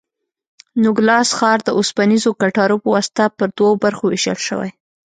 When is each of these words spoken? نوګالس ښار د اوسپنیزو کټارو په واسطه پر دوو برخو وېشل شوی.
نوګالس 0.81 1.29
ښار 1.37 1.59
د 1.63 1.69
اوسپنیزو 1.79 2.29
کټارو 2.41 2.77
په 2.83 2.87
واسطه 2.95 3.23
پر 3.37 3.47
دوو 3.57 3.79
برخو 3.83 4.05
وېشل 4.07 4.39
شوی. 4.47 4.69